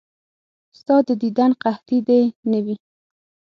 [0.79, 2.75] ستا د دیدن قحطي دې نه وي.